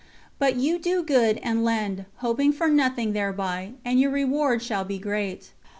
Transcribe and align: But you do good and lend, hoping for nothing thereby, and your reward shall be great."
But 0.39 0.55
you 0.55 0.79
do 0.79 1.03
good 1.03 1.37
and 1.43 1.63
lend, 1.63 2.05
hoping 2.15 2.53
for 2.53 2.67
nothing 2.69 3.13
thereby, 3.13 3.73
and 3.85 3.99
your 3.99 4.09
reward 4.09 4.63
shall 4.63 4.83
be 4.83 4.97
great." 4.97 5.51